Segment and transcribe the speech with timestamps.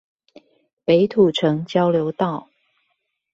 [0.83, 2.49] 北土城交流道